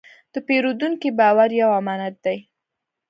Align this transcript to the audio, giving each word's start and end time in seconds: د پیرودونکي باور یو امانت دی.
د 0.33 0.35
پیرودونکي 0.47 1.09
باور 1.19 1.49
یو 1.61 1.69
امانت 1.79 2.15
دی. 2.25 2.37